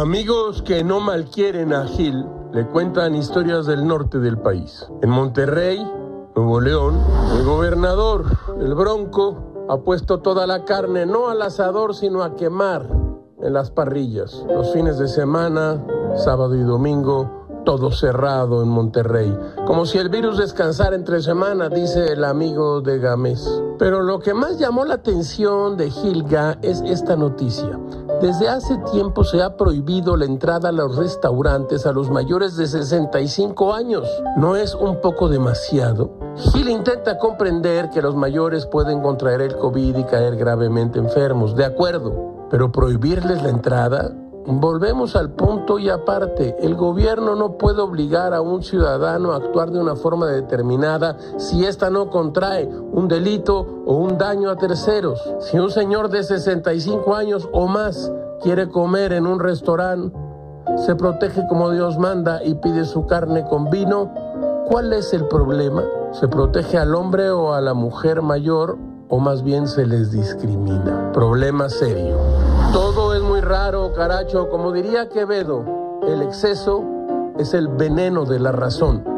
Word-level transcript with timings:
Amigos 0.00 0.62
que 0.62 0.82
no 0.82 0.98
malquieren 0.98 1.74
a 1.74 1.86
Gil 1.86 2.24
le 2.54 2.66
cuentan 2.66 3.14
historias 3.14 3.66
del 3.66 3.86
norte 3.86 4.18
del 4.18 4.38
país. 4.38 4.86
En 5.02 5.10
Monterrey, 5.10 5.78
Nuevo 6.34 6.58
León, 6.58 6.98
el 7.36 7.44
gobernador, 7.44 8.24
el 8.58 8.74
Bronco, 8.74 9.66
ha 9.68 9.76
puesto 9.76 10.20
toda 10.20 10.46
la 10.46 10.64
carne 10.64 11.04
no 11.04 11.28
al 11.28 11.42
asador, 11.42 11.94
sino 11.94 12.22
a 12.22 12.34
quemar 12.34 12.86
en 13.42 13.52
las 13.52 13.70
parrillas. 13.70 14.42
Los 14.48 14.72
fines 14.72 14.96
de 14.96 15.06
semana, 15.06 15.84
sábado 16.16 16.54
y 16.54 16.62
domingo, 16.62 17.40
todo 17.66 17.92
cerrado 17.92 18.62
en 18.62 18.70
Monterrey. 18.70 19.36
Como 19.66 19.84
si 19.84 19.98
el 19.98 20.08
virus 20.08 20.38
descansara 20.38 20.96
entre 20.96 21.20
semanas, 21.20 21.74
dice 21.74 22.10
el 22.10 22.24
amigo 22.24 22.80
de 22.80 22.98
Gámez. 23.00 23.46
Pero 23.78 24.00
lo 24.00 24.18
que 24.20 24.32
más 24.32 24.58
llamó 24.58 24.86
la 24.86 24.94
atención 24.94 25.76
de 25.76 25.90
Gilga 25.90 26.58
es 26.62 26.82
esta 26.86 27.16
noticia. 27.16 27.78
Desde 28.20 28.50
hace 28.50 28.76
tiempo 28.92 29.24
se 29.24 29.42
ha 29.42 29.56
prohibido 29.56 30.14
la 30.14 30.26
entrada 30.26 30.68
a 30.68 30.72
los 30.72 30.96
restaurantes 30.96 31.86
a 31.86 31.92
los 31.92 32.10
mayores 32.10 32.54
de 32.54 32.66
65 32.66 33.72
años. 33.72 34.06
¿No 34.36 34.56
es 34.56 34.74
un 34.74 35.00
poco 35.00 35.30
demasiado? 35.30 36.10
Gil 36.36 36.68
intenta 36.68 37.16
comprender 37.16 37.88
que 37.88 38.02
los 38.02 38.14
mayores 38.14 38.66
pueden 38.66 39.00
contraer 39.00 39.40
el 39.40 39.56
COVID 39.56 39.96
y 39.96 40.04
caer 40.04 40.36
gravemente 40.36 40.98
enfermos, 40.98 41.56
de 41.56 41.64
acuerdo, 41.64 42.46
pero 42.50 42.70
prohibirles 42.70 43.42
la 43.42 43.48
entrada 43.48 44.12
Volvemos 44.46 45.16
al 45.16 45.30
punto 45.32 45.78
y 45.78 45.90
aparte, 45.90 46.56
el 46.60 46.74
gobierno 46.74 47.34
no 47.34 47.58
puede 47.58 47.82
obligar 47.82 48.32
a 48.32 48.40
un 48.40 48.62
ciudadano 48.62 49.32
a 49.32 49.36
actuar 49.36 49.70
de 49.70 49.78
una 49.78 49.96
forma 49.96 50.26
determinada 50.26 51.16
si 51.36 51.64
ésta 51.64 51.90
no 51.90 52.08
contrae 52.08 52.66
un 52.66 53.06
delito 53.06 53.82
o 53.84 53.96
un 53.96 54.16
daño 54.16 54.48
a 54.50 54.56
terceros. 54.56 55.20
Si 55.40 55.58
un 55.58 55.70
señor 55.70 56.08
de 56.08 56.22
65 56.22 57.14
años 57.14 57.48
o 57.52 57.66
más 57.66 58.10
quiere 58.42 58.68
comer 58.68 59.12
en 59.12 59.26
un 59.26 59.40
restaurante, 59.40 60.16
se 60.86 60.94
protege 60.94 61.46
como 61.46 61.70
Dios 61.70 61.98
manda 61.98 62.42
y 62.42 62.54
pide 62.54 62.86
su 62.86 63.06
carne 63.06 63.44
con 63.44 63.68
vino, 63.68 64.10
¿cuál 64.68 64.92
es 64.94 65.12
el 65.12 65.26
problema? 65.28 65.84
¿Se 66.12 66.28
protege 66.28 66.78
al 66.78 66.94
hombre 66.94 67.30
o 67.30 67.52
a 67.52 67.60
la 67.60 67.74
mujer 67.74 68.22
mayor 68.22 68.78
o 69.08 69.18
más 69.18 69.42
bien 69.42 69.68
se 69.68 69.86
les 69.86 70.12
discrimina? 70.12 71.12
Problema 71.12 71.68
serio. 71.68 72.16
Todo 72.72 73.14
es 73.14 73.20
muy 73.20 73.40
raro, 73.40 73.92
caracho. 73.92 74.48
Como 74.48 74.70
diría 74.70 75.08
Quevedo, 75.08 75.64
el 76.06 76.22
exceso 76.22 76.84
es 77.38 77.52
el 77.52 77.66
veneno 77.66 78.24
de 78.24 78.38
la 78.38 78.52
razón. 78.52 79.09